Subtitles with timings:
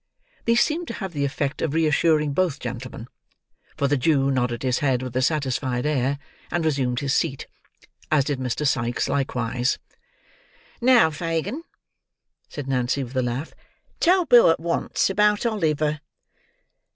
[0.45, 3.07] These seemed to have the effect of re assuring both gentlemen;
[3.77, 6.17] for the Jew nodded his head with a satisfied air,
[6.49, 7.45] and resumed his seat:
[8.11, 8.65] as did Mr.
[8.65, 9.77] Sikes likewise.
[10.81, 11.61] "Now, Fagin,"
[12.49, 13.53] said Nancy with a laugh.
[13.99, 15.99] "Tell Bill at once, about Oliver!"